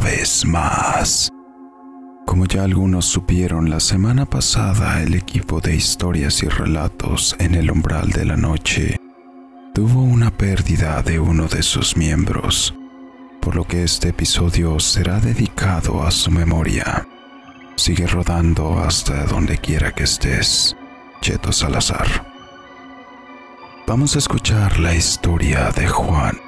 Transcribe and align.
vez 0.00 0.44
más. 0.44 1.30
Como 2.26 2.46
ya 2.46 2.64
algunos 2.64 3.06
supieron, 3.06 3.70
la 3.70 3.80
semana 3.80 4.24
pasada 4.24 5.02
el 5.02 5.14
equipo 5.14 5.60
de 5.60 5.74
historias 5.74 6.42
y 6.42 6.48
relatos 6.48 7.36
en 7.38 7.54
el 7.54 7.70
umbral 7.70 8.10
de 8.10 8.24
la 8.24 8.36
noche 8.36 8.96
tuvo 9.74 10.02
una 10.02 10.30
pérdida 10.30 11.02
de 11.02 11.18
uno 11.18 11.46
de 11.46 11.62
sus 11.62 11.96
miembros, 11.96 12.74
por 13.40 13.56
lo 13.56 13.64
que 13.64 13.84
este 13.84 14.08
episodio 14.08 14.78
será 14.80 15.20
dedicado 15.20 16.02
a 16.02 16.10
su 16.10 16.30
memoria. 16.30 17.06
Sigue 17.76 18.06
rodando 18.06 18.78
hasta 18.78 19.24
donde 19.26 19.58
quiera 19.58 19.92
que 19.92 20.04
estés, 20.04 20.76
Cheto 21.20 21.52
Salazar. 21.52 22.26
Vamos 23.86 24.14
a 24.16 24.18
escuchar 24.18 24.78
la 24.78 24.94
historia 24.94 25.70
de 25.70 25.88
Juan. 25.88 26.38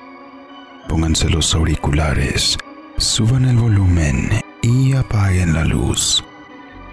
Pónganse 0.89 1.29
los 1.31 1.55
auriculares, 1.55 2.59
suban 3.03 3.45
el 3.47 3.57
volumen 3.57 4.29
y 4.63 4.95
apaguen 4.95 5.55
la 5.55 5.65
luz. 5.65 6.23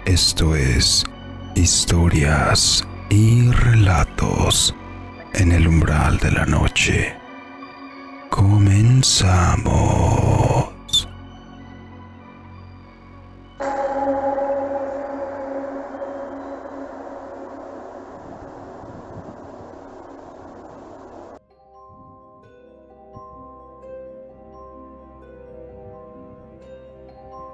Esto 0.04 0.56
es 0.56 1.04
historias 1.54 2.84
y 3.08 3.48
relatos 3.52 4.74
en 5.34 5.52
el 5.52 5.68
umbral 5.68 6.18
de 6.18 6.32
la 6.32 6.46
noche. 6.46 7.14
Comenzamos. 8.28 10.49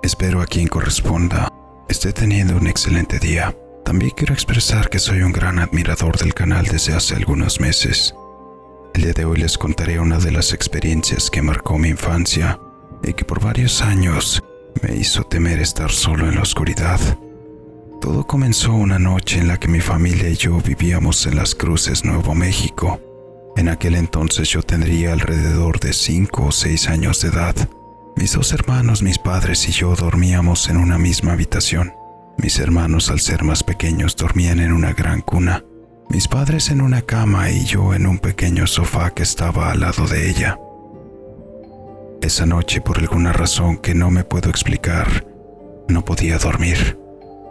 Espero 0.07 0.41
a 0.41 0.47
quien 0.47 0.69
corresponda 0.69 1.53
esté 1.89 2.13
teniendo 2.13 2.57
un 2.57 2.69
excelente 2.69 3.19
día. 3.19 3.57
También 3.85 4.13
quiero 4.17 4.35
expresar 4.35 4.89
que 4.89 5.01
soy 5.01 5.23
un 5.23 5.33
gran 5.33 5.59
admirador 5.59 6.17
del 6.17 6.33
canal 6.33 6.65
desde 6.65 6.95
hace 6.95 7.17
algunos 7.17 7.59
meses. 7.59 8.15
El 8.95 9.03
día 9.03 9.13
de 9.15 9.25
hoy 9.25 9.39
les 9.39 9.59
contaré 9.59 9.99
una 9.99 10.19
de 10.19 10.31
las 10.31 10.53
experiencias 10.53 11.29
que 11.29 11.43
marcó 11.43 11.77
mi 11.77 11.89
infancia 11.89 12.61
y 13.03 13.15
que 13.15 13.25
por 13.25 13.41
varios 13.41 13.83
años 13.83 14.41
me 14.81 14.95
hizo 14.95 15.25
temer 15.25 15.59
estar 15.59 15.91
solo 15.91 16.29
en 16.29 16.37
la 16.37 16.43
oscuridad. 16.43 17.01
Todo 18.01 18.25
comenzó 18.29 18.75
una 18.75 19.01
noche 19.01 19.41
en 19.41 19.49
la 19.49 19.59
que 19.59 19.67
mi 19.67 19.81
familia 19.81 20.29
y 20.29 20.37
yo 20.37 20.61
vivíamos 20.61 21.27
en 21.27 21.35
Las 21.35 21.57
Cruces, 21.57 22.05
Nuevo 22.05 22.33
México. 22.33 23.01
En 23.57 23.69
aquel 23.69 23.97
entonces 23.97 24.49
yo 24.51 24.63
tendría 24.63 25.13
alrededor 25.13 25.81
de 25.81 25.93
5 25.93 26.45
o 26.45 26.53
6 26.53 26.91
años 26.91 27.23
de 27.23 27.29
edad. 27.29 27.69
Mis 28.17 28.33
dos 28.33 28.53
hermanos, 28.55 29.03
mis 29.03 29.19
padres 29.19 29.69
y 29.69 29.73
yo 29.73 29.95
dormíamos 29.95 30.71
en 30.71 30.79
una 30.79 30.97
misma 30.97 31.33
habitación. 31.33 31.93
Mis 32.39 32.59
hermanos, 32.59 33.11
al 33.11 33.21
ser 33.21 33.45
más 33.45 33.63
pequeños, 33.63 34.17
dormían 34.17 34.59
en 34.59 34.73
una 34.73 34.95
gran 34.95 35.21
cuna. 35.21 35.63
Mis 36.09 36.27
padres 36.27 36.71
en 36.71 36.81
una 36.81 37.03
cama 37.03 37.51
y 37.51 37.65
yo 37.67 37.93
en 37.93 38.07
un 38.07 38.19
pequeño 38.19 38.67
sofá 38.67 39.11
que 39.11 39.23
estaba 39.23 39.71
al 39.71 39.81
lado 39.81 40.07
de 40.07 40.31
ella. 40.31 40.59
Esa 42.23 42.47
noche, 42.47 42.81
por 42.81 42.99
alguna 42.99 43.35
razón 43.35 43.77
que 43.77 43.95
no 43.95 44.11
me 44.11 44.25
puedo 44.25 44.49
explicar, 44.49 45.27
no 45.87 46.03
podía 46.03 46.39
dormir. 46.39 46.99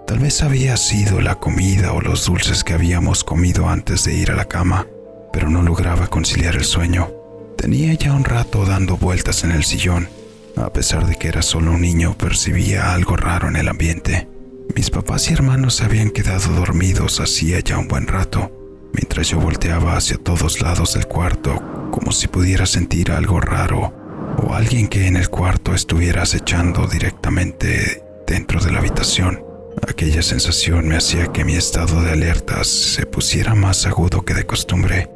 Tal 0.07 0.17
vez 0.17 0.41
había 0.41 0.77
sido 0.77 1.21
la 1.21 1.35
comida 1.35 1.93
o 1.93 2.01
los 2.01 2.25
dulces 2.25 2.63
que 2.63 2.73
habíamos 2.73 3.23
comido 3.23 3.69
antes 3.69 4.03
de 4.03 4.15
ir 4.15 4.31
a 4.31 4.35
la 4.35 4.45
cama, 4.45 4.87
pero 5.31 5.47
no 5.47 5.61
lograba 5.61 6.07
conciliar 6.07 6.55
el 6.55 6.65
sueño. 6.65 7.11
Tenía 7.55 7.93
ya 7.93 8.13
un 8.13 8.23
rato 8.23 8.65
dando 8.65 8.97
vueltas 8.97 9.43
en 9.43 9.51
el 9.51 9.63
sillón 9.63 10.09
a 10.57 10.71
pesar 10.71 11.05
de 11.05 11.15
que 11.15 11.27
era 11.27 11.41
solo 11.41 11.71
un 11.71 11.81
niño, 11.81 12.17
percibía 12.17 12.93
algo 12.93 13.15
raro 13.15 13.49
en 13.49 13.55
el 13.55 13.67
ambiente. 13.67 14.27
Mis 14.75 14.89
papás 14.89 15.29
y 15.29 15.33
hermanos 15.33 15.75
se 15.75 15.85
habían 15.85 16.09
quedado 16.09 16.53
dormidos 16.53 17.19
hacía 17.19 17.59
ya 17.59 17.77
un 17.77 17.87
buen 17.87 18.07
rato, 18.07 18.51
mientras 18.93 19.29
yo 19.29 19.39
volteaba 19.39 19.95
hacia 19.95 20.17
todos 20.17 20.61
lados 20.61 20.93
del 20.93 21.07
cuarto, 21.07 21.89
como 21.91 22.11
si 22.11 22.27
pudiera 22.27 22.65
sentir 22.65 23.11
algo 23.11 23.39
raro 23.39 23.93
o 24.37 24.53
alguien 24.53 24.87
que 24.87 25.07
en 25.07 25.15
el 25.15 25.29
cuarto 25.29 25.73
estuviera 25.73 26.23
acechando 26.23 26.87
directamente 26.87 28.03
dentro 28.27 28.59
de 28.59 28.71
la 28.71 28.79
habitación. 28.79 29.43
Aquella 29.87 30.21
sensación 30.21 30.87
me 30.87 30.97
hacía 30.97 31.27
que 31.27 31.45
mi 31.45 31.55
estado 31.55 32.01
de 32.01 32.11
alerta 32.11 32.63
se 32.63 33.05
pusiera 33.05 33.55
más 33.55 33.85
agudo 33.85 34.23
que 34.23 34.33
de 34.33 34.45
costumbre. 34.45 35.09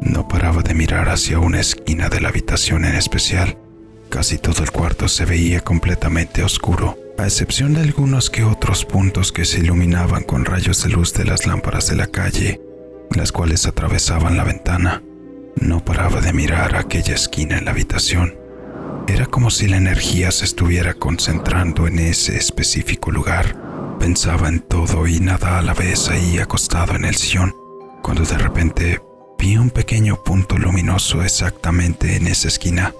No 0.00 0.26
paraba 0.28 0.62
de 0.62 0.74
mirar 0.74 1.08
hacia 1.08 1.38
una 1.38 1.60
esquina 1.60 2.08
de 2.08 2.20
la 2.20 2.28
habitación 2.28 2.84
en 2.84 2.94
especial 2.94 3.58
Casi 4.10 4.38
todo 4.38 4.64
el 4.64 4.72
cuarto 4.72 5.06
se 5.06 5.24
veía 5.24 5.60
completamente 5.60 6.42
oscuro, 6.42 6.98
a 7.16 7.24
excepción 7.24 7.74
de 7.74 7.82
algunos 7.82 8.28
que 8.28 8.42
otros 8.42 8.84
puntos 8.84 9.30
que 9.30 9.44
se 9.44 9.60
iluminaban 9.60 10.24
con 10.24 10.44
rayos 10.44 10.82
de 10.82 10.90
luz 10.90 11.14
de 11.14 11.24
las 11.24 11.46
lámparas 11.46 11.86
de 11.86 11.94
la 11.94 12.08
calle, 12.08 12.60
las 13.14 13.30
cuales 13.30 13.66
atravesaban 13.66 14.36
la 14.36 14.42
ventana. 14.42 15.00
No 15.54 15.84
paraba 15.84 16.20
de 16.20 16.32
mirar 16.32 16.74
aquella 16.74 17.14
esquina 17.14 17.56
en 17.56 17.66
la 17.66 17.70
habitación. 17.70 18.34
Era 19.06 19.26
como 19.26 19.48
si 19.48 19.68
la 19.68 19.76
energía 19.76 20.32
se 20.32 20.44
estuviera 20.44 20.94
concentrando 20.94 21.86
en 21.86 22.00
ese 22.00 22.36
específico 22.36 23.12
lugar. 23.12 23.56
Pensaba 24.00 24.48
en 24.48 24.58
todo 24.58 25.06
y 25.06 25.20
nada 25.20 25.58
a 25.58 25.62
la 25.62 25.72
vez 25.72 26.08
ahí 26.08 26.38
acostado 26.38 26.96
en 26.96 27.04
el 27.04 27.14
sillón, 27.14 27.54
cuando 28.02 28.24
de 28.24 28.38
repente 28.38 29.00
vi 29.38 29.56
un 29.56 29.70
pequeño 29.70 30.22
punto 30.24 30.58
luminoso 30.58 31.22
exactamente 31.22 32.16
en 32.16 32.26
esa 32.26 32.48
esquina. 32.48 32.92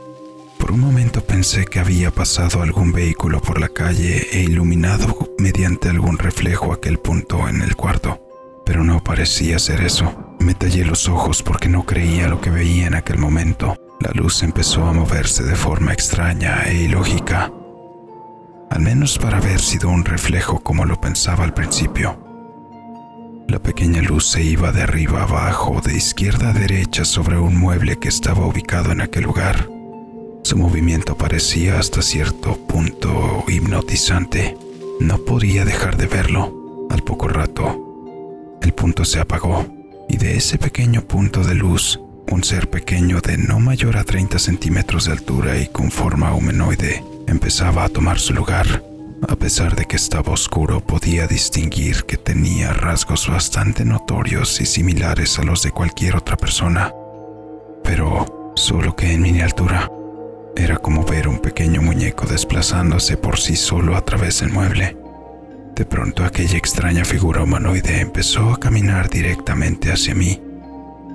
Por 0.61 0.73
un 0.73 0.81
momento 0.81 1.25
pensé 1.25 1.65
que 1.65 1.81
había 1.81 2.11
pasado 2.11 2.63
algún 2.63 2.93
vehículo 2.93 3.41
por 3.41 3.59
la 3.59 3.71
calle 3.71 4.29
e 4.31 4.43
iluminado 4.43 5.35
mediante 5.39 5.89
algún 5.89 6.19
reflejo 6.19 6.73
aquel 6.73 6.99
punto 6.99 7.49
en 7.49 7.63
el 7.63 7.75
cuarto, 7.75 8.21
pero 8.65 8.85
no 8.85 9.03
parecía 9.03 9.59
ser 9.59 9.81
eso. 9.81 10.37
Me 10.39 10.55
tallé 10.55 10.85
los 10.85 11.09
ojos 11.09 11.43
porque 11.43 11.69
no 11.69 11.85
creía 11.87 12.29
lo 12.29 12.41
que 12.41 12.51
veía 12.51 12.87
en 12.87 12.95
aquel 12.95 13.19
momento. 13.19 13.75
La 14.01 14.11
luz 14.13 14.43
empezó 14.43 14.85
a 14.85 14.93
moverse 14.93 15.43
de 15.43 15.57
forma 15.57 15.93
extraña 15.93 16.63
e 16.67 16.85
ilógica, 16.85 17.51
al 18.71 18.81
menos 18.81 19.19
para 19.19 19.39
haber 19.39 19.61
sido 19.61 19.89
un 19.89 20.05
reflejo 20.05 20.61
como 20.61 20.85
lo 20.85 21.01
pensaba 21.01 21.43
al 21.43 21.55
principio. 21.55 22.19
La 23.49 23.59
pequeña 23.59 24.03
luz 24.03 24.29
se 24.29 24.43
iba 24.45 24.71
de 24.71 24.83
arriba 24.83 25.21
a 25.21 25.25
abajo, 25.25 25.81
de 25.85 25.97
izquierda 25.97 26.51
a 26.51 26.53
derecha 26.53 27.05
sobre 27.05 27.39
un 27.39 27.57
mueble 27.57 27.99
que 27.99 28.09
estaba 28.09 28.47
ubicado 28.47 28.93
en 28.93 29.01
aquel 29.01 29.25
lugar. 29.25 29.80
Su 30.43 30.57
movimiento 30.57 31.17
parecía 31.17 31.79
hasta 31.79 32.03
cierto 32.03 32.57
punto 32.67 33.45
hipnotizante. 33.47 34.57
No 34.99 35.19
podía 35.19 35.65
dejar 35.65 35.97
de 35.97 36.07
verlo. 36.07 36.89
Al 36.91 37.03
poco 37.03 37.29
rato, 37.29 38.59
el 38.63 38.73
punto 38.73 39.05
se 39.05 39.21
apagó 39.21 39.67
y 40.09 40.17
de 40.17 40.37
ese 40.37 40.59
pequeño 40.59 41.03
punto 41.03 41.45
de 41.45 41.55
luz, 41.55 42.01
un 42.31 42.43
ser 42.43 42.69
pequeño 42.69 43.21
de 43.21 43.39
no 43.39 43.61
mayor 43.61 43.97
a 43.97 44.05
30 44.05 44.39
centímetros 44.39 45.05
de 45.05 45.13
altura 45.13 45.59
y 45.59 45.69
con 45.69 45.91
forma 45.91 46.35
humanoide 46.35 47.05
empezaba 47.29 47.85
a 47.85 47.89
tomar 47.89 48.19
su 48.19 48.35
lugar. 48.35 48.83
A 49.29 49.37
pesar 49.37 49.77
de 49.77 49.85
que 49.85 49.97
estaba 49.97 50.33
oscuro, 50.33 50.81
podía 50.81 51.27
distinguir 51.27 52.05
que 52.05 52.17
tenía 52.17 52.73
rasgos 52.73 53.29
bastante 53.29 53.85
notorios 53.85 54.61
y 54.61 54.67
similares 54.67 55.39
a 55.39 55.43
los 55.43 55.63
de 55.63 55.71
cualquier 55.71 56.17
otra 56.17 56.37
persona, 56.37 56.93
pero 57.85 58.53
solo 58.57 58.97
que 58.97 59.13
en 59.13 59.23
miniatura. 59.23 59.91
Era 60.57 60.77
como 60.77 61.05
ver 61.05 61.29
un 61.29 61.39
pequeño 61.39 61.83
muñeco 61.83 62.27
desplazándose 62.27 63.17
por 63.17 63.39
sí 63.39 63.57
solo 63.57 63.97
a 63.97 64.05
través 64.05 64.41
del 64.41 64.51
mueble. 64.51 64.97
De 65.75 65.85
pronto 65.85 66.25
aquella 66.25 66.59
extraña 66.59 67.05
figura 67.05 67.43
humanoide 67.43 68.01
empezó 68.01 68.51
a 68.51 68.61
caminar 68.61 69.09
directamente 69.09 69.93
hacia 69.93 70.15
mí. 70.15 70.43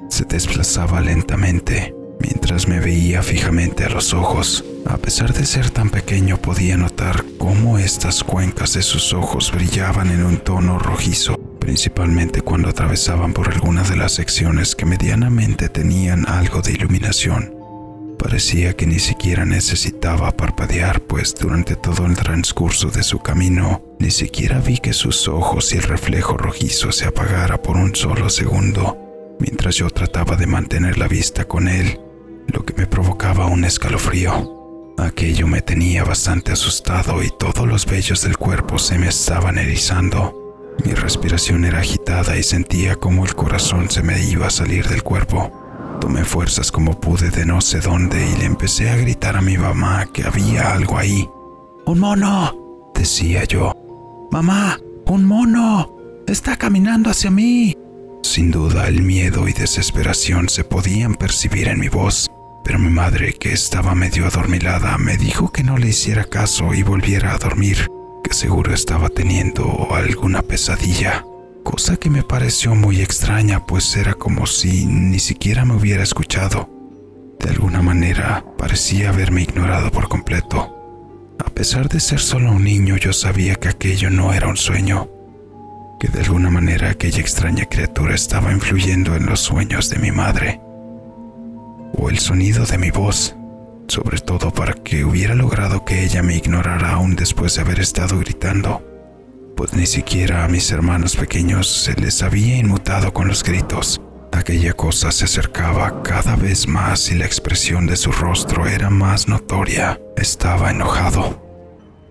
Se 0.10 0.26
desplazaba 0.26 1.02
lentamente 1.02 1.94
mientras 2.20 2.68
me 2.68 2.80
veía 2.80 3.22
fijamente 3.22 3.86
a 3.86 3.90
los 3.90 4.14
ojos. 4.14 4.64
A 4.86 4.98
pesar 4.98 5.34
de 5.34 5.46
ser 5.46 5.70
tan 5.70 5.90
pequeño 5.90 6.38
podía 6.38 6.78
notar 6.78 7.24
cómo 7.38 7.78
estas 7.78 8.24
cuencas 8.24 8.74
de 8.74 8.81
sus 8.81 9.14
ojos 9.14 9.52
brillaban 9.52 10.10
en 10.12 10.24
un 10.24 10.38
tono 10.38 10.80
rojizo, 10.80 11.38
principalmente 11.60 12.42
cuando 12.42 12.70
atravesaban 12.70 13.34
por 13.34 13.50
alguna 13.50 13.84
de 13.84 13.98
las 13.98 14.14
secciones 14.14 14.76
que 14.76 14.86
medianamente 14.86 15.70
tenían 15.70 16.28
algo 16.28 16.62
de 16.62 16.72
iluminación. 16.74 17.65
Parecía 18.18 18.76
que 18.76 18.86
ni 18.86 19.00
siquiera 19.00 19.46
necesitaba 19.46 20.32
parpadear, 20.32 21.02
pues 21.02 21.36
durante 21.36 21.76
todo 21.76 22.06
el 22.06 22.16
transcurso 22.16 22.90
de 22.90 23.04
su 23.04 23.20
camino 23.20 23.84
ni 24.00 24.12
siquiera 24.12 24.60
vi 24.60 24.78
que 24.78 24.94
sus 24.94 25.28
ojos 25.28 25.74
y 25.74 25.78
el 25.78 25.84
reflejo 25.84 26.38
rojizo 26.38 26.92
se 26.92 27.06
apagara 27.06 27.62
por 27.62 27.78
un 27.78 27.96
solo 27.96 28.30
segundo, 28.30 28.98
mientras 29.40 29.76
yo 29.76 29.90
trataba 29.90 30.36
de 30.36 30.48
mantener 30.48 30.98
la 30.98 31.08
vista 31.08 31.46
con 31.46 31.68
él, 31.68 32.00
lo 32.48 32.66
que 32.66 32.74
me 32.74 32.88
provocaba 32.88 33.48
un 33.48 33.64
escalofrío. 33.64 34.94
Aquello 34.98 35.48
me 35.48 35.62
tenía 35.62 36.04
bastante 36.04 36.54
asustado 36.54 37.22
y 37.22 37.30
todos 37.38 37.68
los 37.68 37.86
vellos 37.86 38.22
del 38.22 38.38
cuerpo 38.38 38.80
se 38.80 38.98
me 38.98 39.10
estaban 39.10 39.58
erizando. 39.58 40.42
Mi 40.86 40.94
respiración 40.94 41.66
era 41.66 41.80
agitada 41.80 42.38
y 42.38 42.44
sentía 42.44 42.96
como 42.96 43.26
el 43.26 43.36
corazón 43.36 43.90
se 43.90 44.04
me 44.04 44.24
iba 44.24 44.48
a 44.48 44.52
salir 44.52 44.88
del 44.88 45.04
cuerpo. 45.04 45.65
Tomé 46.00 46.24
fuerzas 46.24 46.71
como 46.71 47.00
pude 47.00 47.30
de 47.30 47.45
no 47.45 47.62
sé 47.62 47.80
dónde 47.80 48.30
y 48.30 48.38
le 48.38 48.45
empecé 48.45 48.89
a 48.89 48.95
gritar 48.95 49.38
a 49.38 49.42
mi 49.42 49.57
mamá 49.57 50.06
que 50.12 50.24
había 50.24 50.74
algo 50.74 50.97
ahí. 50.97 51.30
un 51.86 52.00
mono, 52.00 52.92
decía 52.94 53.44
yo. 53.45 53.74
Mamá, 54.31 54.80
un 55.06 55.25
mono, 55.25 55.95
está 56.27 56.56
caminando 56.57 57.09
hacia 57.09 57.31
mí. 57.31 57.77
Sin 58.24 58.51
duda 58.51 58.88
el 58.88 59.01
miedo 59.03 59.47
y 59.47 59.53
desesperación 59.53 60.50
se 60.50 60.63
podían 60.63 61.15
percibir 61.15 61.68
en 61.68 61.80
mi 61.80 61.89
voz, 61.89 62.27
pero 62.63 62.80
mi 62.80 62.89
madre, 62.89 63.33
que 63.33 63.53
estaba 63.53 63.94
medio 63.94 64.25
adormilada, 64.25 64.97
me 64.97 65.18
dijo 65.18 65.51
que 65.51 65.63
no 65.63 65.77
le 65.77 65.89
hiciera 65.89 66.24
caso 66.24 66.74
y 66.74 66.81
volviera 66.83 67.33
a 67.33 67.38
dormir, 67.38 67.88
que 68.24 68.33
seguro 68.33 68.74
estaba 68.74 69.09
teniendo 69.09 69.88
alguna 69.92 70.42
pesadilla, 70.42 71.24
cosa 71.66 71.98
que 71.98 72.12
me 72.12 72.22
pareció 72.22 72.76
muy 72.76 73.02
extraña, 73.02 73.66
pues 73.66 73.98
era 73.98 74.14
como 74.14 74.46
si 74.46 74.86
ni 74.86 75.18
siquiera 75.20 75.66
me 75.66 75.76
hubiera 75.76 76.04
escuchado. 76.04 76.70
De 77.40 77.50
alguna 77.50 77.82
manera 77.82 78.46
parecía 78.56 79.10
haberme 79.10 79.42
ignorado 79.42 79.92
por 79.92 80.08
completo. 80.08 80.72
A 81.44 81.50
pesar 81.50 81.90
de 81.90 82.00
ser 82.00 82.20
solo 82.20 82.52
un 82.52 82.64
niño, 82.64 82.98
yo 82.98 83.12
sabía 83.12 83.56
que 83.56 83.68
aquello 83.68 84.12
no 84.12 84.32
era 84.32 84.48
un 84.48 84.58
sueño, 84.58 85.10
que 86.00 86.08
de 86.08 86.22
alguna 86.22 86.52
manera 86.52 86.92
aquella 86.92 87.20
extraña 87.20 87.66
criatura 87.66 88.14
estaba 88.14 88.54
influyendo 88.54 89.16
en 89.16 89.26
los 89.26 89.40
sueños 89.40 89.90
de 89.90 89.98
mi 89.98 90.12
madre, 90.12 90.62
o 91.98 92.10
el 92.10 92.20
sonido 92.20 92.66
de 92.66 92.78
mi 92.78 92.92
voz, 92.92 93.36
sobre 93.88 94.20
todo 94.20 94.52
para 94.52 94.74
que 94.76 95.04
hubiera 95.04 95.34
logrado 95.34 95.84
que 95.84 96.04
ella 96.04 96.22
me 96.22 96.38
ignorara 96.38 96.92
aún 96.92 97.16
después 97.16 97.56
de 97.56 97.62
haber 97.62 97.80
estado 97.80 98.20
gritando, 98.20 98.94
pues 99.56 99.74
ni 99.74 99.86
siquiera 99.86 100.44
a 100.44 100.48
mis 100.48 100.72
hermanos 100.72 101.16
pequeños 101.16 101.68
se 101.68 101.94
les 101.94 102.22
había 102.22 102.57
inmutado 102.57 103.13
con 103.13 103.28
los 103.28 103.44
gritos. 103.44 104.02
Aquella 104.31 104.74
cosa 104.74 105.12
se 105.12 105.25
acercaba 105.25 106.04
cada 106.04 106.36
vez 106.36 106.68
más 106.68 107.10
y 107.10 107.16
la 107.16 107.25
expresión 107.25 107.88
de 107.88 107.96
su 107.96 108.12
rostro 108.12 108.68
era 108.68 108.90
más 108.90 109.28
notoria. 109.28 110.00
Estaba 110.18 110.72
enojado. 110.72 111.42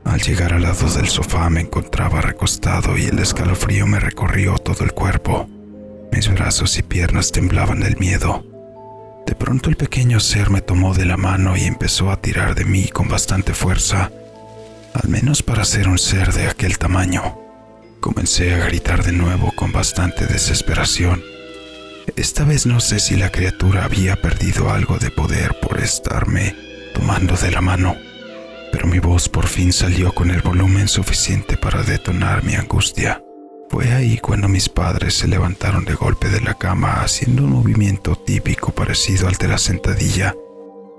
Al 0.04 0.20
llegar 0.20 0.54
al 0.54 0.62
lado 0.62 0.88
del 0.88 1.08
sofá 1.08 1.50
me 1.50 1.60
encontraba 1.60 2.20
recostado 2.20 2.96
y 2.96 3.04
el 3.04 3.18
escalofrío 3.18 3.86
me 3.86 4.00
recorrió 4.00 4.56
todo 4.56 4.84
el 4.84 4.92
cuerpo. 4.92 5.48
Mis 6.12 6.32
brazos 6.32 6.78
y 6.78 6.82
piernas 6.82 7.30
temblaban 7.30 7.80
del 7.80 7.98
miedo. 7.98 8.44
De 9.26 9.34
pronto 9.34 9.68
el 9.68 9.76
pequeño 9.76 10.20
ser 10.20 10.50
me 10.50 10.60
tomó 10.60 10.94
de 10.94 11.06
la 11.06 11.16
mano 11.16 11.56
y 11.56 11.64
empezó 11.64 12.10
a 12.10 12.20
tirar 12.20 12.54
de 12.54 12.64
mí 12.64 12.88
con 12.88 13.08
bastante 13.08 13.54
fuerza, 13.54 14.10
al 14.94 15.08
menos 15.10 15.42
para 15.42 15.64
ser 15.64 15.88
un 15.88 15.98
ser 15.98 16.32
de 16.32 16.48
aquel 16.48 16.78
tamaño. 16.78 17.38
Comencé 18.00 18.54
a 18.54 18.64
gritar 18.64 19.04
de 19.04 19.12
nuevo 19.12 19.52
con 19.54 19.72
bastante 19.72 20.26
desesperación. 20.26 21.22
Esta 22.16 22.44
vez 22.44 22.64
no 22.64 22.80
sé 22.80 23.00
si 23.00 23.16
la 23.16 23.30
criatura 23.30 23.84
había 23.84 24.16
perdido 24.16 24.70
algo 24.70 24.98
de 24.98 25.10
poder 25.10 25.58
por 25.60 25.80
estarme 25.80 26.54
tomando 26.94 27.36
de 27.36 27.50
la 27.50 27.60
mano 27.60 27.96
pero 28.74 28.88
mi 28.88 28.98
voz 28.98 29.28
por 29.28 29.46
fin 29.46 29.72
salió 29.72 30.12
con 30.12 30.32
el 30.32 30.42
volumen 30.42 30.88
suficiente 30.88 31.56
para 31.56 31.84
detonar 31.84 32.42
mi 32.42 32.56
angustia. 32.56 33.22
Fue 33.70 33.92
ahí 33.92 34.18
cuando 34.18 34.48
mis 34.48 34.68
padres 34.68 35.14
se 35.14 35.28
levantaron 35.28 35.84
de 35.84 35.94
golpe 35.94 36.28
de 36.28 36.40
la 36.40 36.54
cama 36.54 36.94
haciendo 36.94 37.44
un 37.44 37.50
movimiento 37.50 38.16
típico 38.16 38.72
parecido 38.72 39.28
al 39.28 39.36
de 39.36 39.46
la 39.46 39.58
sentadilla. 39.58 40.34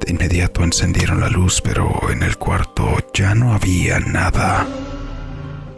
De 0.06 0.12
inmediato 0.12 0.64
encendieron 0.64 1.20
la 1.20 1.30
luz, 1.30 1.62
pero 1.62 2.12
en 2.12 2.22
el 2.22 2.38
cuarto 2.38 2.96
ya 3.12 3.34
no 3.34 3.54
había 3.54 4.00
nada. 4.00 4.68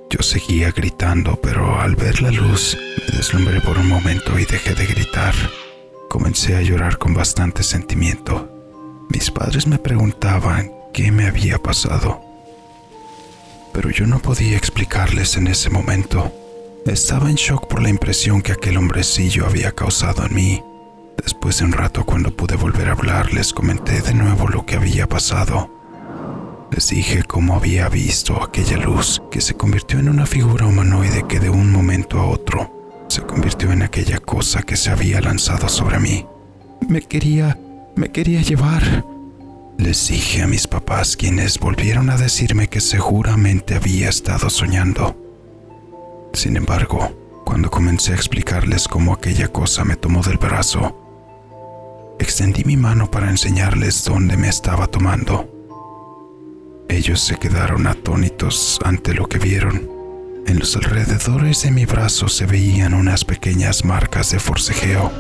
Yo 0.10 0.22
seguía 0.22 0.72
gritando, 0.72 1.40
pero 1.42 1.80
al 1.80 1.96
ver 1.96 2.22
la 2.22 2.32
luz 2.32 2.78
me 2.98 3.18
deslumbré 3.18 3.62
por 3.62 3.78
un 3.78 3.88
momento 3.88 4.38
y 4.38 4.44
dejé 4.44 4.76
de 4.76 4.86
gritar. 4.86 5.34
Comencé 6.10 6.58
a 6.58 6.62
llorar 6.62 6.98
con 6.98 7.14
bastante 7.14 7.64
sentimiento. 7.64 8.50
Mis 9.10 9.32
padres 9.32 9.66
me 9.66 9.80
preguntaban 9.80 10.74
qué 10.94 11.10
me 11.10 11.28
había 11.28 11.58
pasado. 11.58 12.22
Pero 13.72 13.92
yo 13.92 14.08
no 14.08 14.20
podía 14.20 14.58
explicarles 14.58 15.38
en 15.38 15.48
ese 15.48 15.70
momento. 15.70 16.34
Estaba 16.86 17.30
en 17.30 17.36
shock 17.36 17.68
por 17.68 17.82
la 17.82 17.90
impresión 17.90 18.42
que 18.42 18.52
aquel 18.52 18.76
hombrecillo 18.76 19.46
había 19.46 19.72
causado 19.72 20.26
en 20.26 20.36
mí. 20.36 20.64
Después 21.18 21.60
de 21.60 21.66
un 21.66 21.72
rato, 21.72 22.06
cuando 22.06 22.32
pude 22.32 22.56
volver 22.56 22.90
a 22.90 22.94
hablar, 22.94 23.34
les 23.34 23.54
comenté 23.54 24.02
de 24.02 24.14
nuevo 24.14 24.48
lo 24.48 24.66
que 24.66 24.76
había 24.76 25.08
pasado. 25.08 25.70
Les 26.72 26.90
dije 26.90 27.24
cómo 27.24 27.56
había 27.56 27.90
visto 27.90 28.44
aquella 28.44 28.78
luz 28.78 29.22
que 29.32 29.42
se 29.42 29.56
convirtió 29.56 30.00
en 30.00 30.10
una 30.10 30.26
figura 30.26 30.66
humanoide 30.66 31.26
que 31.28 31.40
de 31.40 31.50
un 31.50 31.72
momento 31.72 32.20
a 32.20 32.26
otro 32.28 33.06
se 33.08 33.22
convirtió 33.22 33.72
en 33.72 33.84
aquella 33.84 34.20
cosa 34.20 34.64
que 34.64 34.76
se 34.76 34.92
había 34.92 35.22
lanzado 35.22 35.70
sobre 35.70 36.00
mí. 36.00 36.26
Me 36.90 37.02
quería, 37.02 37.58
me 37.96 38.12
quería 38.12 38.42
llevar. 38.42 39.06
Les 39.78 40.08
dije 40.08 40.42
a 40.42 40.48
mis 40.48 40.68
papás 40.68 41.16
quienes 41.16 41.60
volvieron 41.60 42.10
a 42.10 42.18
decirme 42.18 42.68
que 42.68 42.82
seguramente 42.82 43.76
había 43.76 44.10
estado 44.10 44.50
soñando. 44.50 45.16
Sin 46.34 46.58
embargo, 46.58 47.42
cuando 47.46 47.72
comencé 47.72 48.12
a 48.12 48.16
explicarles 48.16 48.88
cómo 48.88 49.14
aquella 49.14 49.48
cosa 49.48 49.86
me 49.86 49.96
tomó 49.96 50.22
del 50.22 50.38
brazo, 50.38 51.07
extendí 52.20 52.64
mi 52.64 52.78
mano 52.78 53.10
para 53.10 53.30
enseñarles 53.30 54.04
dónde 54.04 54.38
me 54.38 54.50
estaba 54.50 54.88
tomando. 54.88 55.50
Ellos 56.90 57.22
se 57.22 57.38
quedaron 57.38 57.88
atónitos 57.88 58.80
ante 58.84 59.14
lo 59.14 59.28
que 59.28 59.40
vieron. 59.40 59.90
En 60.46 60.60
los 60.60 60.76
alrededores 60.76 61.64
de 61.64 61.72
mi 61.72 61.86
brazo 61.86 62.30
se 62.30 62.46
veían 62.46 62.94
unas 62.94 63.26
pequeñas 63.26 63.84
marcas 63.84 64.32
de 64.32 64.40
forcejeo 64.40 65.12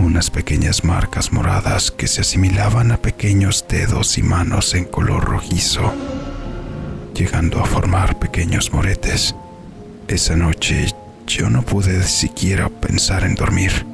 unas 0.00 0.30
pequeñas 0.30 0.82
marcas 0.82 1.32
moradas 1.32 1.90
que 1.90 2.08
se 2.08 2.22
asimilaban 2.22 2.90
a 2.90 2.96
pequeños 2.96 3.64
dedos 3.68 4.16
y 4.18 4.22
manos 4.22 4.74
en 4.74 4.84
color 4.84 5.24
rojizo, 5.24 5.92
llegando 7.14 7.60
a 7.60 7.66
formar 7.66 8.18
pequeños 8.18 8.72
moretes. 8.72 9.34
Esa 10.08 10.36
noche 10.36 10.86
yo 11.26 11.50
no 11.50 11.62
pude 11.62 12.02
siquiera 12.04 12.68
pensar 12.68 13.24
en 13.24 13.34
dormir. 13.34 13.89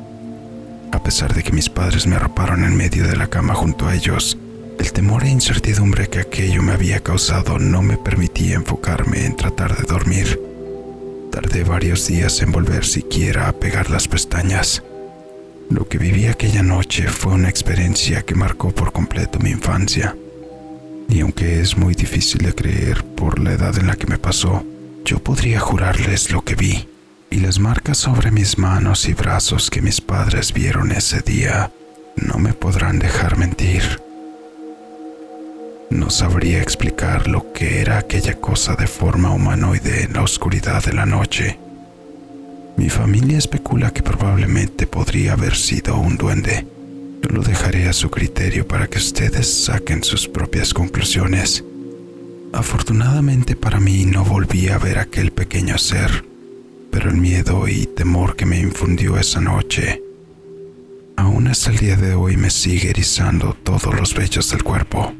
A 0.92 1.02
pesar 1.02 1.34
de 1.34 1.42
que 1.42 1.52
mis 1.52 1.68
padres 1.68 2.06
me 2.06 2.16
arroparon 2.16 2.64
en 2.64 2.76
medio 2.76 3.06
de 3.06 3.16
la 3.16 3.28
cama 3.28 3.54
junto 3.54 3.86
a 3.86 3.94
ellos, 3.94 4.38
el 4.78 4.92
temor 4.92 5.24
e 5.24 5.30
incertidumbre 5.30 6.08
que 6.08 6.20
aquello 6.20 6.62
me 6.62 6.72
había 6.72 7.00
causado 7.00 7.58
no 7.58 7.82
me 7.82 7.96
permitía 7.96 8.56
enfocarme 8.56 9.24
en 9.24 9.36
tratar 9.36 9.76
de 9.76 9.84
dormir. 9.84 10.40
Tardé 11.32 11.64
varios 11.64 12.06
días 12.06 12.40
en 12.42 12.52
volver 12.52 12.84
siquiera 12.84 13.48
a 13.48 13.52
pegar 13.52 13.90
las 13.90 14.08
pestañas. 14.08 14.82
Lo 15.70 15.88
que 15.88 15.98
viví 15.98 16.26
aquella 16.26 16.62
noche 16.62 17.08
fue 17.08 17.32
una 17.32 17.48
experiencia 17.48 18.22
que 18.22 18.34
marcó 18.34 18.70
por 18.70 18.92
completo 18.92 19.38
mi 19.40 19.50
infancia. 19.50 20.16
Y 21.08 21.20
aunque 21.20 21.60
es 21.60 21.76
muy 21.76 21.94
difícil 21.94 22.42
de 22.42 22.54
creer 22.54 23.04
por 23.04 23.38
la 23.38 23.52
edad 23.52 23.78
en 23.78 23.86
la 23.86 23.96
que 23.96 24.06
me 24.06 24.18
pasó, 24.18 24.64
yo 25.04 25.18
podría 25.18 25.60
jurarles 25.60 26.30
lo 26.30 26.42
que 26.42 26.54
vi 26.54 26.86
y 27.30 27.40
las 27.40 27.58
marcas 27.58 27.98
sobre 27.98 28.30
mis 28.30 28.58
manos 28.58 29.08
y 29.08 29.14
brazos 29.14 29.70
que 29.70 29.82
mis 29.82 30.00
padres 30.00 30.52
vieron 30.52 30.92
ese 30.92 31.20
día 31.20 31.70
no 32.16 32.38
me 32.38 32.52
podrán 32.52 32.98
dejar 32.98 33.36
mentir. 33.36 34.00
No 35.90 36.10
sabría 36.10 36.62
explicar 36.62 37.28
lo 37.28 37.52
que 37.52 37.80
era 37.80 37.98
aquella 37.98 38.40
cosa 38.40 38.74
de 38.74 38.86
forma 38.86 39.30
humanoide 39.30 40.04
en 40.04 40.14
la 40.14 40.22
oscuridad 40.22 40.84
de 40.84 40.92
la 40.92 41.06
noche 41.06 41.58
mi 42.76 42.90
familia 42.90 43.38
especula 43.38 43.90
que 43.90 44.02
probablemente 44.02 44.86
podría 44.86 45.32
haber 45.32 45.56
sido 45.56 45.96
un 45.98 46.18
duende. 46.18 46.66
Yo 47.22 47.30
lo 47.30 47.42
dejaré 47.42 47.88
a 47.88 47.94
su 47.94 48.10
criterio 48.10 48.68
para 48.68 48.86
que 48.86 48.98
ustedes 48.98 49.64
saquen 49.64 50.04
sus 50.04 50.28
propias 50.28 50.74
conclusiones. 50.74 51.64
Afortunadamente 52.52 53.56
para 53.56 53.80
mí 53.80 54.04
no 54.04 54.24
volví 54.24 54.68
a 54.68 54.78
ver 54.78 54.98
aquel 54.98 55.32
pequeño 55.32 55.78
ser, 55.78 56.26
pero 56.96 57.10
el 57.10 57.18
miedo 57.18 57.68
y 57.68 57.84
temor 57.84 58.36
que 58.36 58.46
me 58.46 58.58
infundió 58.58 59.18
esa 59.18 59.38
noche 59.38 60.02
aún 61.18 61.46
hasta 61.46 61.68
el 61.70 61.76
día 61.76 61.94
de 61.94 62.14
hoy 62.14 62.38
me 62.38 62.48
sigue 62.48 62.88
erizando 62.88 63.52
todos 63.52 63.94
los 63.94 64.14
vellos 64.14 64.50
del 64.50 64.62
cuerpo. 64.62 65.12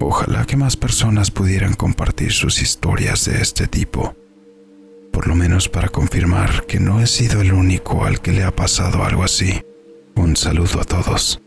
Ojalá 0.00 0.44
que 0.46 0.56
más 0.56 0.76
personas 0.76 1.30
pudieran 1.30 1.74
compartir 1.74 2.32
sus 2.32 2.60
historias 2.60 3.26
de 3.26 3.40
este 3.40 3.68
tipo 3.68 4.16
por 5.12 5.28
lo 5.28 5.36
menos 5.36 5.68
para 5.68 5.88
confirmar 5.88 6.66
que 6.66 6.80
no 6.80 7.00
he 7.00 7.06
sido 7.06 7.42
el 7.42 7.52
único 7.52 8.04
al 8.04 8.20
que 8.20 8.32
le 8.32 8.42
ha 8.42 8.50
pasado 8.50 9.04
algo 9.04 9.22
así. 9.22 9.62
Un 10.16 10.34
saludo 10.34 10.80
a 10.80 10.84
todos. 10.84 11.40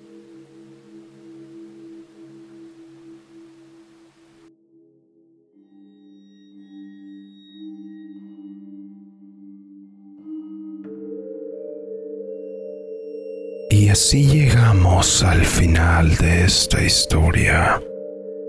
Así 13.94 14.24
llegamos 14.24 15.22
al 15.22 15.46
final 15.46 16.18
de 16.18 16.46
esta 16.46 16.82
historia. 16.82 17.80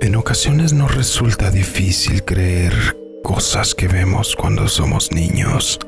En 0.00 0.16
ocasiones 0.16 0.72
nos 0.72 0.94
resulta 0.94 1.50
difícil 1.50 2.24
creer 2.24 2.72
cosas 3.22 3.74
que 3.74 3.86
vemos 3.86 4.36
cuando 4.36 4.66
somos 4.68 5.12
niños. 5.12 5.78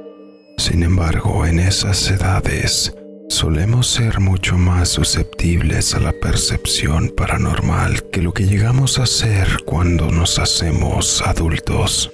Sin 0.59 0.83
embargo, 0.83 1.47
en 1.47 1.59
esas 1.59 2.11
edades 2.11 2.95
Solemos 3.29 3.89
ser 3.89 4.21
mucho 4.21 4.57
más 4.57 4.89
susceptibles 4.89 5.97
a 5.97 6.01
la 6.01 6.13
percepción 6.13 7.09
paranormal 7.09 8.09
que 8.13 8.23
lo 8.23 8.33
que 8.33 8.45
llegamos 8.45 9.01
a 9.01 9.07
ser 9.07 9.49
cuando 9.65 10.13
nos 10.13 10.39
hacemos 10.39 11.23
adultos. 11.23 12.13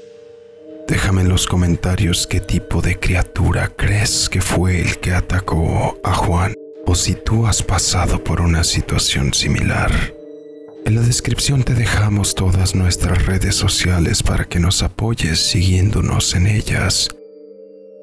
Déjame 0.89 1.21
en 1.21 1.29
los 1.29 1.47
comentarios 1.47 2.27
qué 2.27 2.41
tipo 2.41 2.81
de 2.81 2.99
criatura 2.99 3.71
crees 3.77 4.31
que 4.31 4.41
fue 4.41 4.81
el 4.81 4.99
que 5.01 5.13
atacó 5.13 5.99
a 6.03 6.15
Juan 6.15 6.55
o 6.87 6.95
si 6.95 7.15
tú 7.15 7.47
has 7.47 7.63
pasado 7.63 8.23
por 8.23 8.41
una 8.41 8.65
situación 8.65 9.33
similar. 9.35 9.91
En 10.85 10.97
la 10.97 11.03
descripción 11.03 11.63
te 11.63 11.75
dejamos 11.75 12.35
todas 12.35 12.75
nuestras 12.75 13.25
redes 13.27 13.55
sociales 13.55 14.23
para 14.23 14.47
que 14.47 14.59
nos 14.59 14.83
apoyes 14.83 15.39
siguiéndonos 15.39 16.35
en 16.35 16.49
ellas. 16.49 17.09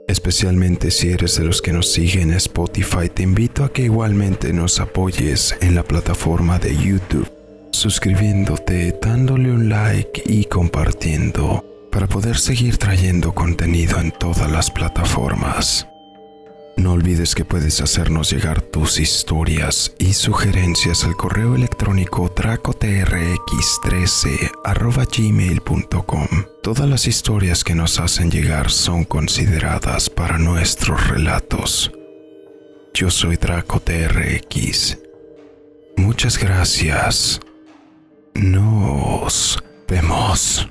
Especialmente 0.07 0.89
si 0.89 1.09
eres 1.09 1.35
de 1.37 1.43
los 1.43 1.61
que 1.61 1.73
nos 1.73 1.91
siguen 1.91 2.31
en 2.31 2.37
Spotify, 2.37 3.09
te 3.13 3.23
invito 3.23 3.63
a 3.63 3.71
que 3.71 3.83
igualmente 3.83 4.53
nos 4.53 4.79
apoyes 4.79 5.55
en 5.61 5.75
la 5.75 5.83
plataforma 5.83 6.57
de 6.57 6.75
YouTube, 6.75 7.29
suscribiéndote, 7.71 8.97
dándole 9.01 9.51
un 9.51 9.69
like 9.69 10.23
y 10.25 10.45
compartiendo 10.45 11.63
para 11.91 12.07
poder 12.07 12.37
seguir 12.37 12.77
trayendo 12.77 13.35
contenido 13.35 13.99
en 13.99 14.11
todas 14.11 14.49
las 14.49 14.71
plataformas. 14.71 15.85
No 16.79 16.93
olvides 16.93 17.35
que 17.35 17.43
puedes 17.43 17.81
hacernos 17.81 18.31
llegar 18.31 18.61
tus 18.61 19.01
historias 19.01 19.93
y 19.99 20.13
sugerencias 20.13 21.03
al 21.03 21.17
correo 21.17 21.53
electrónico 21.53 22.33
tracotrx13 22.33 24.51
Todas 26.63 26.87
las 26.87 27.05
historias 27.05 27.65
que 27.65 27.75
nos 27.75 27.99
hacen 27.99 28.31
llegar 28.31 28.71
son 28.71 29.03
consideradas 29.03 30.09
para 30.09 30.37
nuestros 30.37 31.05
relatos. 31.09 31.91
Yo 32.93 33.11
soy 33.11 33.35
DracoTRX. 33.35 34.99
Muchas 35.97 36.39
gracias. 36.39 37.41
Nos 38.35 39.61
vemos. 39.85 40.69